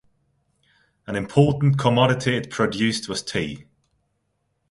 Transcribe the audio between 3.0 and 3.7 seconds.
was tea.